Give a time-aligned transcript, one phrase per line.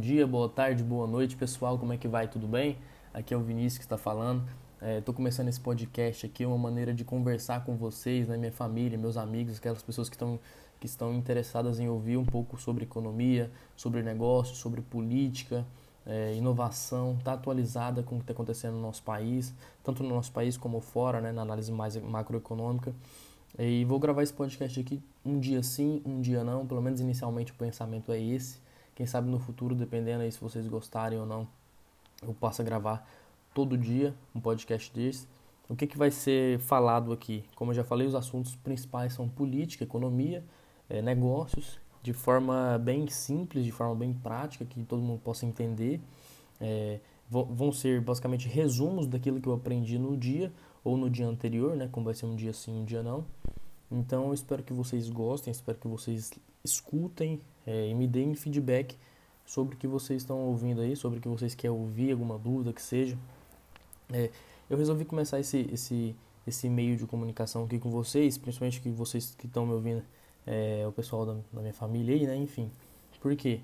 [0.00, 1.78] dia, boa tarde, boa noite, pessoal.
[1.78, 2.26] Como é que vai?
[2.26, 2.78] Tudo bem?
[3.12, 4.42] Aqui é o Vinícius que está falando.
[4.80, 8.96] Estou é, começando esse podcast aqui, uma maneira de conversar com vocês, né, minha família,
[8.96, 10.40] meus amigos, aquelas pessoas que estão
[10.80, 15.66] que estão interessadas em ouvir um pouco sobre economia, sobre negócios, sobre política,
[16.06, 19.54] é, inovação, está atualizada com o que está acontecendo no nosso país,
[19.84, 22.94] tanto no nosso país como fora, né, na análise mais macroeconômica.
[23.58, 27.52] E vou gravar esse podcast aqui um dia sim, um dia não, pelo menos inicialmente
[27.52, 28.64] o pensamento é esse.
[28.96, 31.46] Quem sabe no futuro, dependendo aí se vocês gostarem ou não,
[32.22, 33.06] eu passo a gravar
[33.52, 35.28] todo dia um podcast desse.
[35.68, 37.44] O que, que vai ser falado aqui?
[37.54, 40.42] Como eu já falei, os assuntos principais são política, economia,
[40.88, 46.00] é, negócios, de forma bem simples, de forma bem prática, que todo mundo possa entender.
[46.58, 50.50] É, vão ser basicamente resumos daquilo que eu aprendi no dia
[50.82, 51.86] ou no dia anterior, né?
[51.92, 53.26] Como vai ser um dia sim, um dia não.
[53.90, 56.32] Então eu espero que vocês gostem, espero que vocês
[56.64, 58.96] escutem é, e me deem feedback
[59.44, 62.72] sobre o que vocês estão ouvindo aí, sobre o que vocês querem ouvir, alguma dúvida
[62.72, 63.16] que seja.
[64.12, 64.30] É,
[64.68, 66.14] eu resolvi começar esse, esse,
[66.46, 70.02] esse meio de comunicação aqui com vocês, principalmente que vocês que estão me ouvindo,
[70.46, 72.36] é, o pessoal da, da minha família aí, né?
[72.36, 72.70] Enfim.
[73.20, 73.60] Por quê?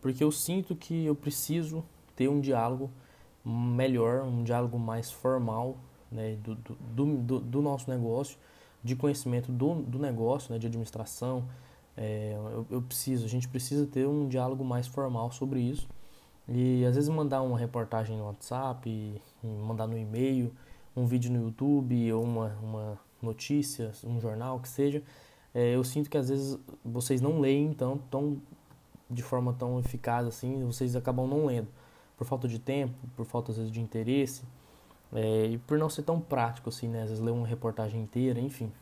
[0.00, 1.82] Porque eu sinto que eu preciso
[2.14, 2.90] ter um diálogo
[3.44, 5.76] melhor, um diálogo mais formal
[6.10, 8.36] né, do, do, do, do, nosso negócio,
[8.82, 11.44] de conhecimento do, do negócio, né, de administração.
[11.96, 15.88] É, eu, eu, preciso, a gente precisa ter um diálogo mais formal sobre isso.
[16.48, 20.52] E às vezes mandar uma reportagem no WhatsApp, e, e mandar no e-mail,
[20.94, 25.02] um vídeo no YouTube ou uma, uma notícia, um jornal, que seja.
[25.54, 28.40] É, eu sinto que às vezes vocês não leem então tão
[29.08, 31.68] de forma tão eficaz assim, vocês acabam não lendo
[32.16, 34.42] por falta de tempo, por falta às vezes de interesse.
[35.12, 37.02] É, e por não ser tão prático assim, né?
[37.02, 38.72] Às vezes ler uma reportagem inteira, enfim.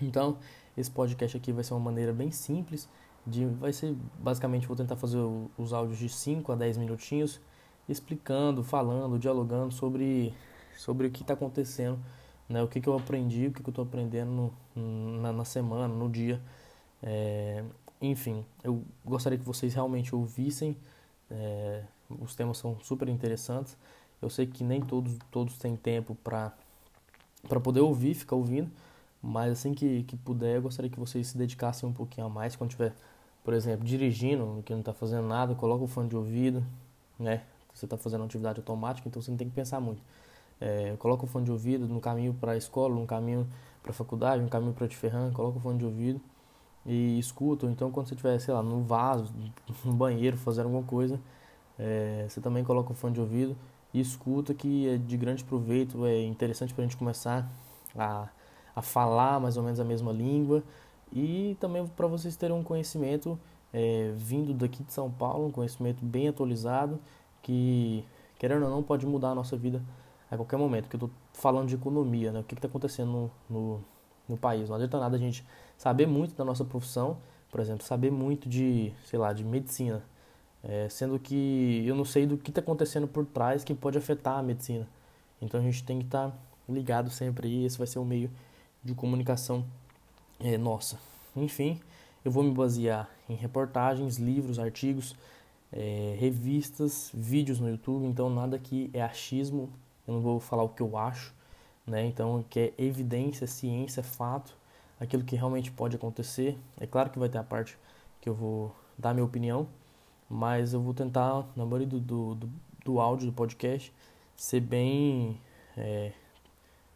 [0.00, 0.36] Então,
[0.78, 2.88] esse podcast aqui vai ser uma maneira bem simples
[3.26, 5.18] de vai ser basicamente vou tentar fazer
[5.58, 7.40] os áudios de 5 a 10 minutinhos
[7.88, 10.34] explicando, falando, dialogando sobre
[10.76, 11.98] sobre o que está acontecendo,
[12.48, 12.62] né?
[12.62, 15.92] O que, que eu aprendi, o que, que eu estou aprendendo no, na, na, semana,
[15.92, 16.40] no dia.
[17.02, 17.64] É,
[18.00, 20.76] enfim, eu gostaria que vocês realmente ouvissem.
[21.30, 23.76] É, os temas são super interessantes.
[24.22, 26.52] Eu sei que nem todos, todos têm tempo para
[27.62, 28.70] poder ouvir, ficar ouvindo,
[29.22, 32.56] mas assim que, que puder, eu gostaria que vocês se dedicassem um pouquinho a mais.
[32.56, 32.94] Quando estiver,
[33.44, 36.64] por exemplo, dirigindo, que não está fazendo nada, coloca o fone de ouvido,
[37.18, 37.42] né?
[37.74, 40.02] Você está fazendo atividade automática, então você não tem que pensar muito.
[40.60, 43.46] É, coloca o fone de ouvido no caminho para a escola, no caminho
[43.82, 46.20] para a faculdade, no caminho para te ferrando, coloca o fone de ouvido
[46.86, 47.66] e escuta.
[47.66, 49.32] Ou então, quando você estiver, sei lá, no vaso,
[49.84, 51.20] no banheiro, fazendo alguma coisa,
[51.78, 53.56] é, você também coloca o fone de ouvido
[53.94, 57.48] e escuta que é de grande proveito, é interessante para a gente começar
[57.96, 58.28] a,
[58.78, 60.62] a falar mais ou menos a mesma língua
[61.12, 63.38] e também para vocês terem um conhecimento
[63.72, 67.00] é, vindo daqui de São Paulo, um conhecimento bem atualizado
[67.42, 68.04] que,
[68.38, 69.82] querendo ou não, pode mudar a nossa vida
[70.30, 72.40] a qualquer momento, porque eu estou falando de economia, né?
[72.40, 73.84] o que está acontecendo no, no,
[74.28, 74.68] no país.
[74.68, 75.44] Não adianta nada a gente
[75.76, 77.18] saber muito da nossa profissão,
[77.50, 80.04] por exemplo, saber muito de, sei lá, de medicina,
[80.62, 84.38] é, sendo que eu não sei do que está acontecendo por trás que pode afetar
[84.38, 84.86] a medicina.
[85.42, 86.36] Então a gente tem que estar tá
[86.68, 87.64] ligado sempre aí.
[87.64, 88.30] Esse vai ser o meio
[88.88, 89.64] de comunicação
[90.40, 90.98] é, nossa.
[91.36, 91.80] Enfim,
[92.24, 95.14] eu vou me basear em reportagens, livros, artigos,
[95.72, 98.06] é, revistas, vídeos no YouTube.
[98.06, 99.70] Então nada aqui é achismo.
[100.06, 101.34] Eu não vou falar o que eu acho,
[101.86, 102.06] né?
[102.06, 104.56] Então que é evidência, ciência, fato,
[104.98, 106.58] aquilo que realmente pode acontecer.
[106.80, 107.78] É claro que vai ter a parte
[108.20, 109.68] que eu vou dar minha opinião
[110.28, 112.50] mas eu vou tentar, na maioria do, do, do,
[112.84, 113.92] do áudio do podcast,
[114.36, 115.40] ser bem
[115.76, 116.12] é,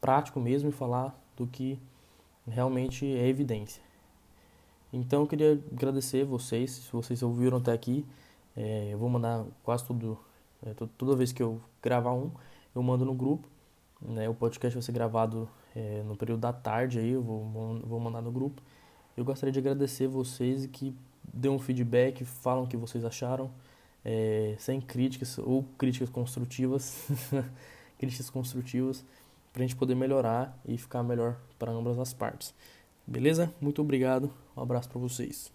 [0.00, 1.78] prático mesmo e falar do que
[2.46, 3.82] realmente é evidência.
[4.92, 8.06] Então eu queria agradecer vocês, se vocês ouviram até aqui,
[8.56, 10.16] é, eu vou mandar quase tudo,
[10.64, 12.30] é, toda vez que eu gravar um,
[12.74, 13.48] eu mando no grupo,
[14.00, 17.42] né, o podcast vai ser gravado é, no período da tarde aí, eu vou,
[17.84, 18.62] vou mandar no grupo.
[19.16, 20.94] Eu gostaria de agradecer vocês que
[21.24, 23.50] dê um feedback, falam o que vocês acharam,
[24.58, 27.08] sem críticas ou críticas construtivas,
[27.98, 29.04] críticas construtivas,
[29.54, 32.52] para a gente poder melhorar e ficar melhor para ambas as partes.
[33.06, 33.54] Beleza?
[33.60, 35.52] Muito obrigado, um abraço para vocês.